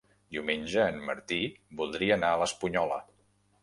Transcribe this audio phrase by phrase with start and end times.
[0.35, 1.39] Diumenge en Martí
[1.83, 3.03] voldria anar a l'Espunyola.